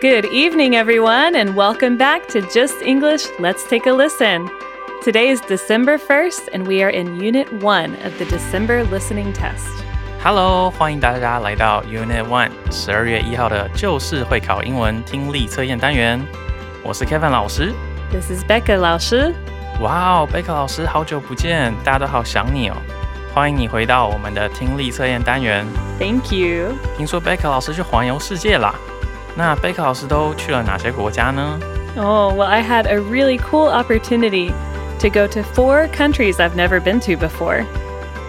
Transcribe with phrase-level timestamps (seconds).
[0.00, 4.48] Good evening, everyone, and welcome back to Just English Let's Take a Listen.
[5.02, 9.66] Today is December 1st, and we are in Unit 1 of the December Listening Test.
[10.22, 16.20] Hello，欢迎大家来到 Unit One 十二月一号的旧式会考英文听力测验单元。
[16.82, 17.72] 我是 Kevin 老师。
[18.10, 19.34] This is Becca 老师。
[19.80, 22.76] 哇哦，贝克老师，好久不见，大家都好想你哦。
[23.34, 25.66] 欢迎你回到我们的听力测验单元。
[25.98, 26.74] Thank you.
[26.96, 28.74] 听说贝克老师去环游世界啦，
[29.34, 31.58] 那贝克老师都去了哪些国家呢？
[31.96, 34.52] Oh, well, I had a really cool opportunity
[35.00, 37.64] to go to four countries I've never been to before.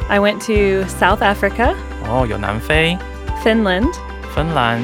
[0.09, 1.75] I went to South Africa,
[2.07, 2.97] 哦，有南非、
[3.43, 3.91] Finland,
[4.33, 4.81] 芬兰、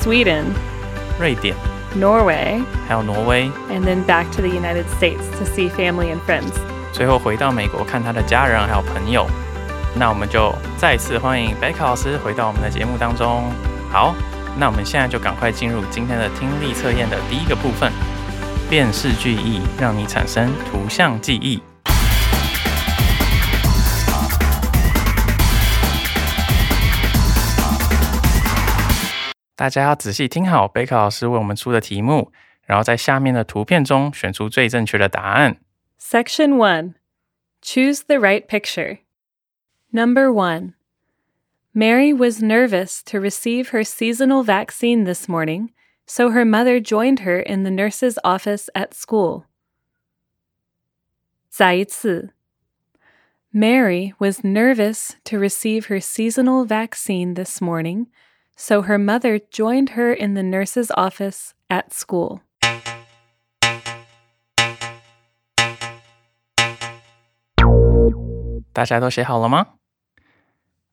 [0.00, 0.44] Sweden,
[1.18, 1.56] 瑞典，
[1.96, 6.52] Norway, 还有挪威， and then back to the United States to see family and friends.
[6.92, 9.26] 最后回到美国看他的家人还有朋友。
[9.94, 13.50] 那我们就再次欢迎贝克老师回到我们的节目当中。
[13.90, 14.14] 好，
[14.59, 17.91] 那我们现在就赶快进入今天的听力测验的第一个部分——
[18.67, 21.61] 辨识句意，让你产生图像记忆。
[29.55, 32.31] 大家要仔细听好贝克老师为我们出的题目，
[32.65, 35.57] 然后在下面的图片中选出最正确的答案。
[36.01, 36.95] Section One:
[37.61, 38.99] Choose the right picture.
[39.91, 40.73] Number one.
[41.76, 45.72] Mary was nervous to receive her seasonal vaccine this morning,
[46.06, 49.46] so her mother joined her in the nurse's office at school.
[51.48, 52.34] 再一次
[53.52, 58.06] Mary was nervous to receive her seasonal vaccine this morning,
[58.56, 62.40] so her mother joined her in the nurse's office at school.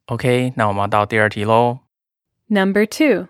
[0.06, 0.50] 大家都写好了吗？
[0.50, 1.80] OK，那我们要到第二题喽。
[2.48, 3.28] Number two.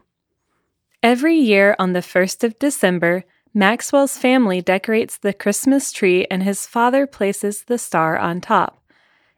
[1.02, 6.66] Every year on the 1st of December, Maxwell's family decorates the Christmas tree and his
[6.66, 8.82] father places the star on top.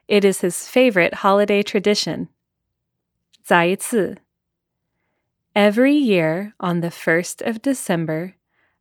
[0.08, 2.28] It is his favorite holiday tradition.
[3.44, 4.18] 再一次
[5.54, 8.34] Every year on the 1st of December,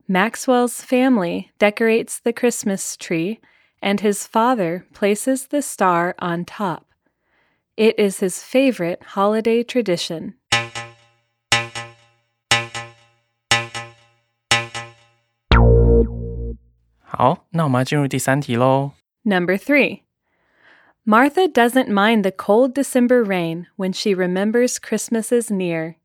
[0.07, 3.41] Maxwell's family decorates the Christmas tree
[3.81, 6.85] and his father places the star on top.
[7.77, 10.35] It is his favorite holiday tradition.
[17.03, 18.93] 好，那我们要进入第三题喽。
[19.25, 20.03] Number three.
[21.05, 25.97] Martha doesn't mind the cold December rain when she remembers Christmas is near.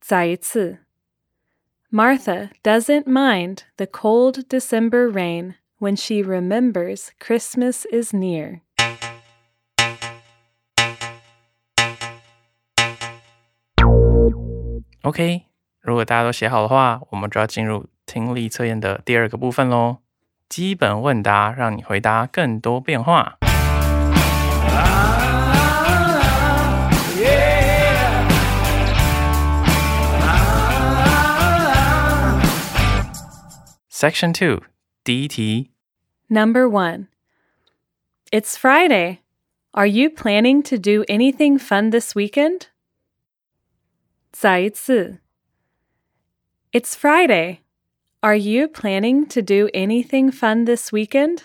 [0.00, 0.78] 再一次
[1.90, 8.62] Martha doesn't mind the cold December rain when she remembers Christmas is near.
[15.06, 15.42] OK，
[15.80, 19.98] 如果大家都写好的话，我们就要进入听力测验的第二个部分喽。
[20.48, 23.38] 基本问答，让你回答更多变化。
[33.90, 34.64] Section Two，
[35.04, 35.70] 第一题，
[36.28, 37.06] Number one.
[38.32, 39.18] It's Friday.
[39.70, 42.68] Are you planning to do anything fun this weekend?
[44.30, 45.20] 再一次
[46.72, 47.58] It's Friday.
[48.20, 51.42] Are you planning to do anything fun this weekend?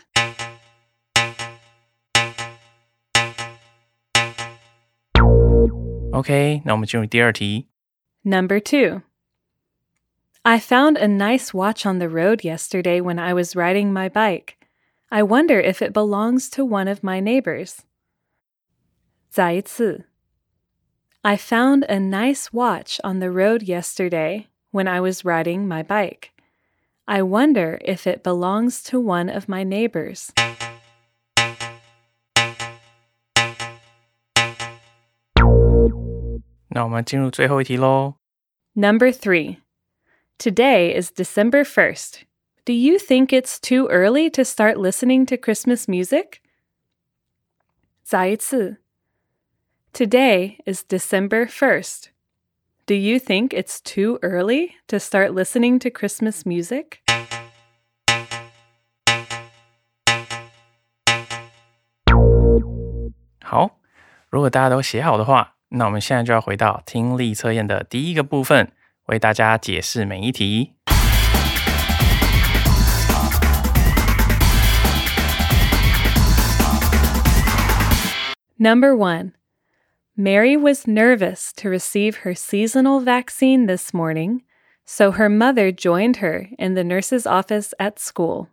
[6.14, 7.68] OK，那我们进入第二题。
[8.24, 9.02] Number two.
[10.44, 14.56] I found a nice watch on the road yesterday when I was riding my bike.
[15.10, 17.80] I wonder if it belongs to one of my neighbors.
[19.30, 20.06] 再一次
[21.24, 26.32] I found a nice watch on the road yesterday when I was riding my bike.
[27.08, 30.32] I wonder if it belongs to one of my neighbors.
[36.70, 38.16] 那我们进入最后一题喽。
[38.76, 39.58] Number three.
[40.38, 42.26] Today is December 1st.
[42.66, 46.42] Do you think it's too early to start listening to Christmas music?
[48.04, 48.78] 再一次
[49.94, 52.10] Today is December 1st.
[52.86, 57.00] Do you think it's too early to start listening to Christmas music?
[63.42, 63.80] 好，
[64.30, 68.72] 如果大家都写好的话，那我们现在就要回到听力测验的第一个部分，
[69.08, 70.76] 为大家解释每一题。
[78.60, 79.32] Number one,
[80.16, 84.42] Mary was nervous to receive her seasonal vaccine this morning,
[84.84, 88.48] so her mother joined her in the nurse's office at school.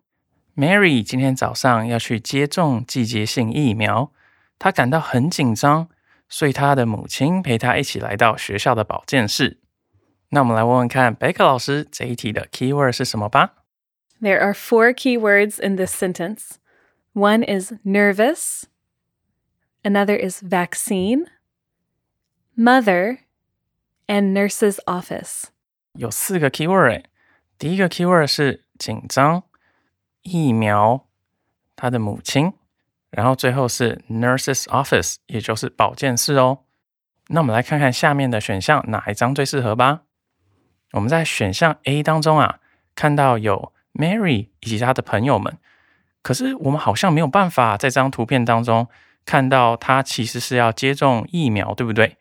[0.57, 4.13] Mary 今天早上要去接种季节性疫苗，
[4.59, 5.89] 她感到很紧张，
[6.29, 9.59] 所以她的母亲陪她一起来到学校的保健室。
[10.29, 13.55] 那我们来问问看，贝克老师这一题的 keyword 是什么吧？
[14.21, 16.59] There are four key words in this sentence.
[17.15, 18.65] One is nervous,
[19.83, 21.27] another is vaccine,
[22.60, 23.20] Mother,
[24.06, 25.46] and nurse's office.
[25.94, 27.06] 有四个 keyword。
[27.58, 29.44] 第一个 keyword 是紧张、
[30.24, 31.08] 疫苗、
[31.78, 32.52] 他的母亲，
[33.12, 36.60] 然后最后是 nurse's office，也就是保健室哦。
[37.28, 40.02] 那我们来看看下面的选项哪一张最适合吧。
[40.92, 42.60] 我们在选项 A 当中啊，
[42.94, 45.58] 看到有 Mary 以及她的朋友们，
[46.22, 48.90] 可是我们好像没有办法在这张图片当中
[49.24, 52.18] 看到她其实是要接种疫苗，对不对？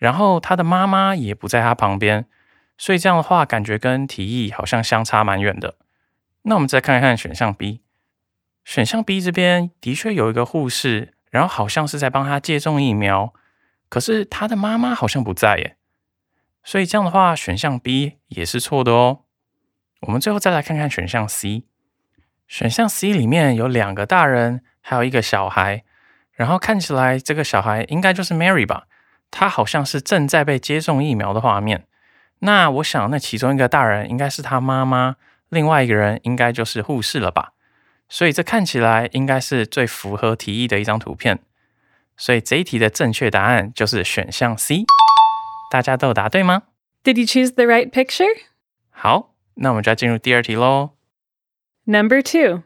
[0.00, 2.24] 然后他的妈妈也不在他旁边，
[2.78, 5.76] 所以这样的话，感觉跟题意好像相差蛮远的。
[6.44, 7.82] 那我们再看看选项 B，
[8.64, 13.34] 选项 B 这边的确有一个护士，然后好像是在帮她接种疫苗，
[13.90, 15.76] 可是她的妈妈好像不在耶，
[16.64, 19.24] 所以这样的话，选项 B 也是错的哦。
[20.00, 21.64] 我们最后再来看看选项 C，
[22.48, 25.84] 选项 C 里面有两个大人，还有一个小孩，
[26.32, 28.86] 然后看起来这个小孩应该就是 Mary 吧，
[29.30, 31.86] 他好像是正在被接种疫苗的画面。
[32.40, 35.16] 那我想，那其中一个大人应该是他妈妈，
[35.48, 37.52] 另外一个人应该就是护士了吧？
[38.08, 41.38] 所以这看起来应该是最符合题意的一张图片。
[42.16, 44.84] 所以这一题的正确答案就是选项 C。
[45.70, 46.64] 大家都有答对吗
[47.04, 48.26] ？Did you choose the right picture?
[48.90, 50.90] 好，那我们就要进入第二题喽。
[51.84, 52.62] Number two.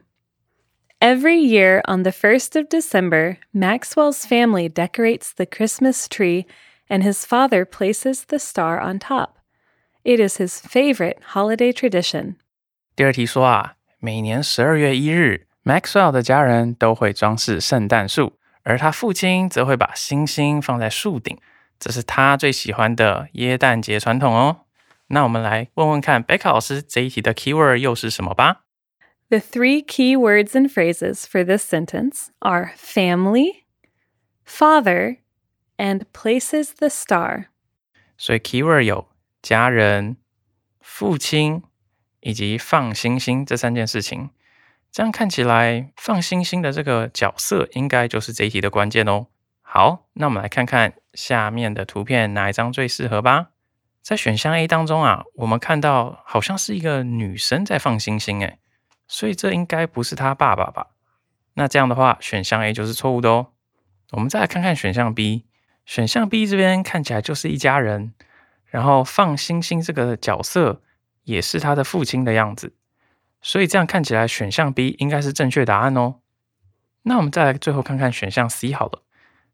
[1.04, 6.44] Every year on the 1st of December, Maxwell's family decorates the Christmas tree
[6.88, 9.38] and his father places the star on top.
[10.04, 12.36] It is his favorite holiday tradition.
[12.94, 21.38] 第二题说啊，每年十二月一日，Maxwell 的家人都会装饰圣诞树，而他父亲则会把星星放在树顶，
[21.78, 24.66] 这是他最喜欢的耶诞节传统哦。
[25.08, 28.63] 那我们来问问看，贝卡老师这一题的 keyword 又是什么吧？
[29.28, 33.64] The three key words and phrases for this sentence are family,
[34.44, 35.18] father,
[35.76, 37.46] and places the star.
[38.18, 39.08] 所以 keyword 有
[39.40, 40.16] 家人、
[40.80, 41.62] 父亲
[42.20, 44.30] 以及放星星这三件事情。
[44.90, 49.28] 这样看起来，放星星的这个角色应该就是这一题的关键哦。
[49.62, 53.50] 好，那我们来看看下面的图片哪一张最适合吧。
[54.02, 58.58] 在选项 A 当中啊，我们看到好像是一个女生在放星星，诶，
[59.07, 60.87] 所以这应该不是他爸爸吧？
[61.53, 63.47] 那这样的话，选项 A 就是错误的哦。
[64.11, 65.45] 我们再来看看选项 B，
[65.85, 68.13] 选项 B 这边看起来就是一家人，
[68.65, 70.81] 然后放星星这个角色
[71.23, 72.73] 也是他的父亲的样子，
[73.41, 76.15] 所以这样看起来选项 B 应该是正确答案哦。
[77.03, 79.03] 那我们再来最后看看选项 C 好了，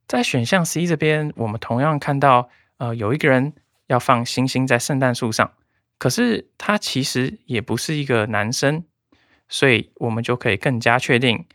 [0.08, 3.53] 在选项 C 这边，我们同样看到呃有一个人
[3.88, 5.53] 要放星星在圣诞树上，
[5.98, 8.86] 可是他其实也不是一个男生，
[9.50, 11.47] 所以我们就可以更加确定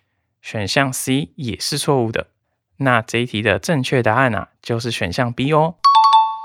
[0.42, 2.28] 选项 C 也是错误的。
[2.78, 5.76] 那这一题的正确答案啊，就是选项 B 哦。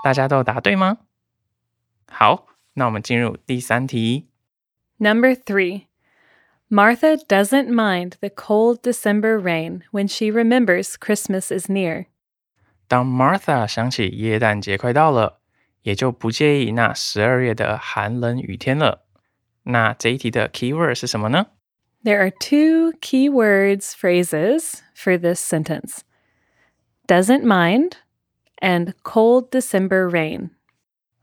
[0.05, 0.99] 大家都有答对吗？
[2.09, 4.29] 好，那我们进入第三题。
[4.99, 5.87] Number three.
[6.69, 12.07] Martha doesn't mind the cold December rain when she remembers Christmas is near.
[12.89, 15.41] 当 Martha 想起耶诞节快到了，
[15.83, 19.05] 也就不介意那十二月的寒冷雨天了。
[19.64, 21.48] 那这一题的 keyword 是什么呢
[22.04, 26.00] ？There are two key words phrases for this sentence
[27.08, 27.98] doesn't mind
[28.58, 30.52] and cold December rain.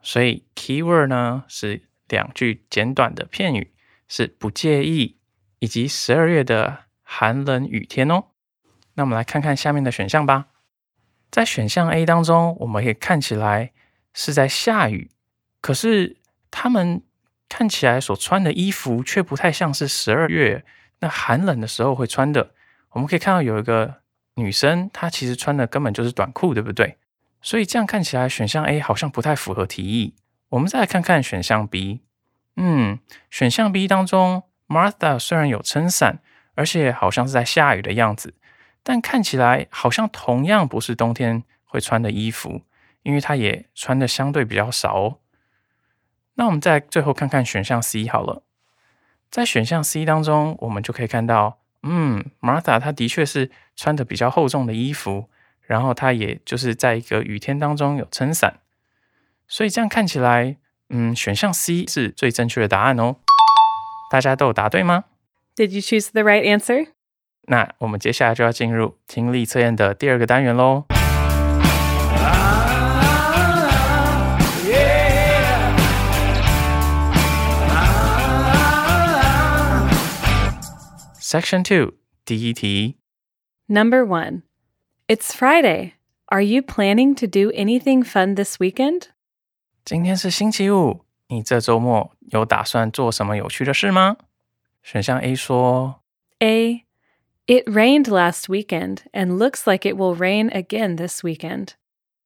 [0.03, 3.73] 所以 keyword 呢是两句简短的片语，
[4.07, 5.19] 是不介意
[5.59, 8.27] 以及十二月的寒冷雨天哦。
[8.95, 10.49] 那我们来看看下面的选项吧。
[11.31, 13.73] 在选项 A 当中，我们可以看起来
[14.15, 15.11] 是在下雨，
[15.61, 16.17] 可是
[16.51, 17.03] 他们
[17.49, 20.65] 看起来所穿的衣服却不太像是十二月
[21.01, 22.51] 那寒冷的时候会穿的。
[22.91, 23.97] 我们可以看到有一个
[24.35, 26.97] 女生，她其实穿的根本就是短裤，对不对？
[27.41, 30.15] 所以这样看起来，选项 A 好像不太符合题意。
[30.51, 32.01] 我们再来看看选项 B。
[32.57, 32.99] 嗯，
[33.31, 36.19] 选项 B 当中，Martha 虽然有撑伞，
[36.55, 38.35] 而且好像是在下雨的样子，
[38.83, 42.63] 但看起来好像同样不是冬天会穿的衣服，
[43.03, 45.19] 因为她也穿的相对比较少哦。
[46.39, 48.45] 那我们再最后看看选项 C 好了。
[49.29, 55.29] 在选项 C 当中，我们就可以看到，嗯，Martha 她的确是穿的比较厚重的衣服，
[55.63, 58.61] 然后她也就是在一个雨天当中有撑伞，
[59.49, 60.57] 所以这样看起来，
[60.91, 63.17] 嗯，选项 C 是最正确的答案哦。
[64.11, 65.07] 大家都有答对吗
[65.57, 66.93] ？Did you choose the right answer?
[67.49, 70.85] 那我们接下来就要进入听力测验的第二个单元喽。
[81.28, 81.94] Section Two
[82.26, 82.98] 第一题，
[83.68, 84.44] Number one.
[85.08, 85.94] It's Friday.
[86.26, 89.10] Are you planning to do anything fun this weekend?
[89.86, 94.18] 今天是星期五，你这周末有打算做什么有趣的事吗？
[94.82, 96.02] 选项 A 说，
[96.40, 96.86] A.
[97.46, 101.72] It rained last weekend and looks like it will rain again this weekend.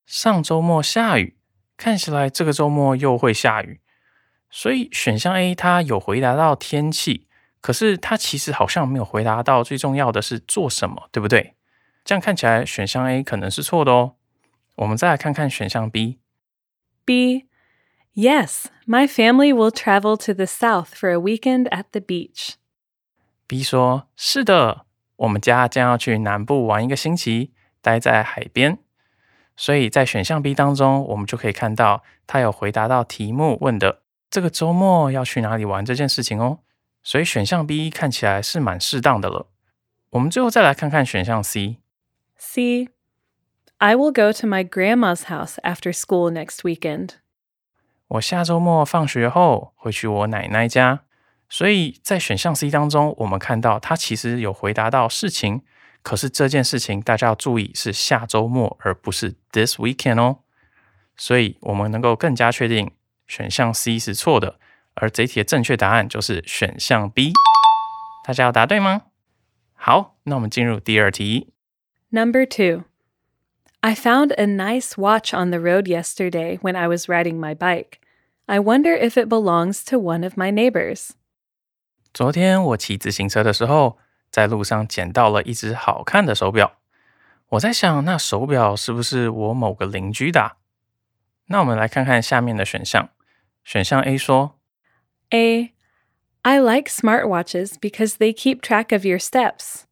[0.06, 1.36] 上周末下雨，
[1.76, 3.82] 看起来这个周末又会下雨。
[4.50, 7.28] 所以选项 A 它有回答到天气，
[7.63, 11.55] 可是他其实好像没有回答到最重要的是做什么，对不对？
[12.05, 14.17] 这样看起来选项 A 可能是错的哦。
[14.75, 16.19] 我们再来看看选项 B。
[17.05, 17.47] B.
[18.15, 22.57] Yes, my family will travel to the south for a weekend at the beach.
[23.47, 24.85] B 说：“是的，
[25.17, 28.79] 我们家将要去南部玩一个星期，待在海边。”
[29.57, 36.59] 所以在选项 B 当中，我们就可以看到他有回答到题目问的这个周末要去哪里玩这件事情哦。
[37.03, 39.49] 所以选项 B 看起来是蛮适当的了。
[40.11, 41.79] 我们最后再来看看选项 C。
[42.37, 42.89] C.
[43.79, 47.15] I will go to my grandma's house after school next weekend.
[48.07, 51.01] 我下周末放学后会去我奶奶家，
[51.49, 55.63] 所以在选项 C 当中，我们看到他其实有回答到事情，
[56.03, 60.41] 可是这件事情大家要注意是下周末，而不是 this weekend 哦。
[61.17, 62.91] 所以我们能够更加确定
[63.27, 64.61] 选项 C 是错的，
[64.96, 67.34] 而这一题的正确答案就是选项 B。
[68.24, 69.04] 大家要答对吗？
[69.74, 71.54] 好，那我们进入第二题。
[72.10, 72.84] Number two.
[73.82, 78.00] I found a nice watch on the road yesterday when I was riding my bike.
[78.48, 81.12] I wonder if it belongs to one of my neighbors.
[82.14, 83.98] 昨天我骑自行车的时候，
[84.32, 86.78] 在路上捡到了一只好看的手表。
[87.50, 90.58] 我在想，那手表是不是我某个邻居的啊、
[91.46, 93.10] 那我们来看看下面的选项。
[93.64, 94.60] 选项 A 说
[95.34, 95.74] A.
[96.44, 99.84] I like smartwatches because they keep track of your steps.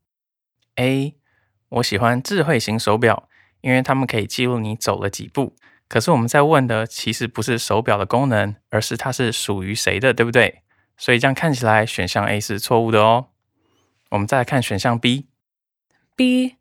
[0.75, 1.15] A，
[1.69, 3.27] 我喜欢智慧型手表，
[3.61, 5.55] 因为它们可以记录你走了几步。
[5.87, 10.63] 可是我们在问的其实不是手表的功能，而是它是属于谁的，对不对？
[10.97, 13.27] 所以这样看起来选项 A 是错误的哦。
[14.11, 15.27] 我们再来看选项 B。
[16.15, 16.55] B.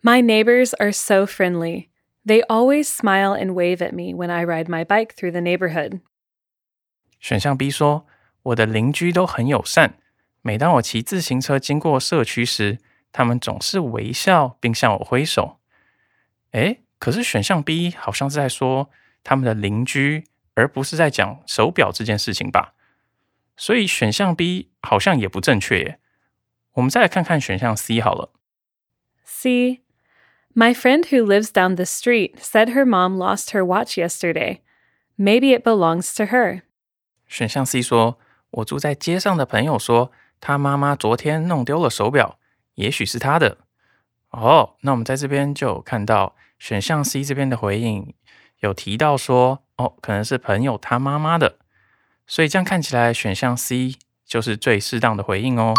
[0.00, 1.88] My neighbors are so friendly.
[2.24, 6.00] They always smile and wave at me when I ride my bike through the neighborhood.
[7.22, 8.06] 选项 B 说，
[8.42, 9.98] 我的邻居都很友善，
[10.42, 12.78] 每当我骑自行车经过社区时，
[13.12, 15.58] 他们总是微笑并向我挥手。
[16.52, 18.90] 诶，可是选项 B 好像是在说
[19.22, 20.24] 他们的邻居，
[20.54, 22.74] 而不是在讲手表这件事情吧？
[23.56, 25.98] 所以选项 B 好像也不正确耶。
[26.74, 28.32] 我们再来看看选项 C 好了。
[29.24, 29.80] C.
[30.54, 34.60] My friend who lives down the street said her mom lost her watch yesterday.
[35.16, 36.62] Maybe it belongs to her.
[37.33, 38.19] 选项 C 说，
[38.51, 42.37] 我住在街上的朋友说，他妈妈昨天弄丢了手表，
[42.75, 43.57] 也许是他的。
[44.29, 48.13] 哦，那我们在这边就有看到选项 C 这边的回应
[48.59, 51.57] 有提到说，哦，可能是朋友他妈妈的，
[52.27, 55.73] 所以这样看起来选项 C 就是最适当的回应哦。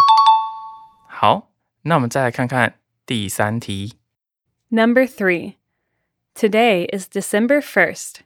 [1.07, 3.93] 好，那我们再来看看第三题。
[4.67, 5.53] Number three.
[6.35, 8.24] Today is December 1st.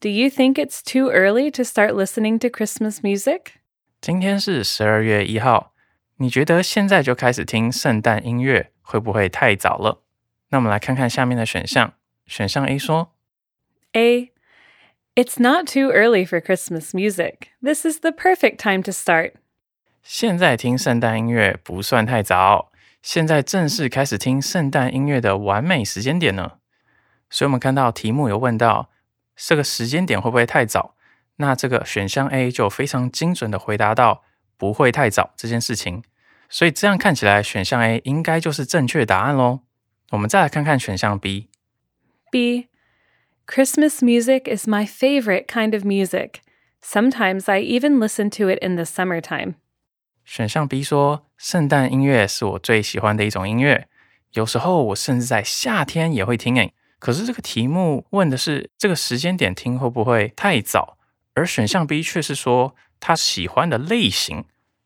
[0.00, 3.54] Do you think it's too early to start listening to Christmas music?
[4.00, 5.72] 今天是十二月一号，
[6.16, 10.02] 你觉得现在就开始听圣诞音乐会不会太早了？
[10.50, 11.94] 那我们来看看下面的选项。
[12.26, 13.12] 选项 A 说，
[13.92, 14.32] A.
[15.14, 17.48] It's not too early for Christmas music.
[17.62, 19.32] This is the perfect time to start.
[20.02, 26.58] 现在听圣诞音乐不算太早，现在正是开始听圣诞音乐的完美时间点呢。
[27.30, 28.90] 所以，我们看到题目有问到
[29.40, 30.94] 这个时间点会不会太早？
[31.36, 34.22] 那这个选项 A 就非常精准的回答到
[34.56, 36.02] 不会太早这件事情。
[36.48, 39.60] 所以这样看起来，选项 A 应该就是正确答案喽。
[40.10, 41.48] 我们再来看看选项 B。
[42.30, 42.68] B.
[43.46, 46.40] Christmas music is my favorite kind of music.
[46.82, 49.54] Sometimes I even listen to it in the summertime.
[50.24, 53.88] 选项 B 说，圣诞音乐是我最喜欢的一种音乐，
[54.32, 56.72] 有时候我甚至在夏天也会听诶。
[57.00, 60.96] 可是这个题目问的是这个时间点听会不会太早，
[61.34, 64.44] 而选项 B 却是说他喜欢的类型，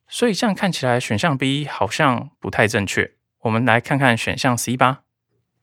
[0.08, 3.12] 所以这样看起来选项 B 好像不太正确。
[3.42, 5.02] 我们来看看选项 C 吧。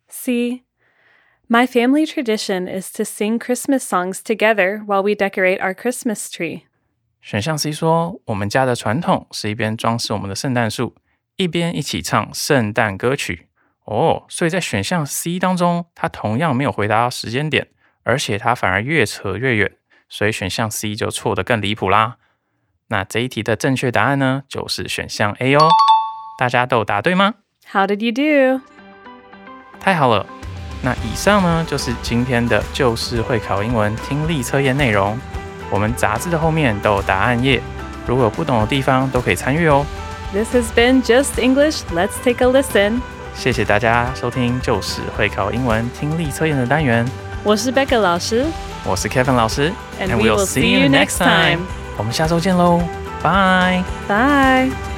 [0.08, 0.64] C.
[1.50, 6.64] My family tradition is to sing Christmas songs together while we decorate our Christmas tree.
[7.22, 10.96] 选项 C 说，我们家的传统是一边装饰我们的圣诞树，
[11.36, 13.48] 一边一起唱圣诞歌曲。
[13.85, 17.69] 哦，所以在选项 C 当中，他同样没有回答到时间点，
[18.05, 19.73] 而且他反而越扯越远，
[20.09, 22.17] 所以选项 C 就错得更离谱啦。
[22.89, 25.69] 那这一题的正确答案呢，就是选项 A 哦。
[26.39, 27.35] 大家都答对吗
[27.71, 28.65] ？How did you do?
[29.81, 30.27] 太好了！
[30.83, 35.19] 那以上呢就是今天的旧式会考英文听力测验内容。
[35.71, 37.61] 我们杂志的后面都有答案页，
[38.07, 39.87] 如果有不懂的地方都可以参与哦。
[40.33, 41.83] This has been Just English.
[41.93, 43.01] Let's take a listen.
[43.35, 47.05] 谢谢大家收听就是会考英文听力测验的单元，
[47.43, 48.47] 我是 Becca 老师
[48.85, 51.61] 我是 Kevin 老师 And we will see you next time.
[51.97, 52.81] 我们下周见喽，
[53.23, 53.83] 拜。
[54.09, 54.92] Bye.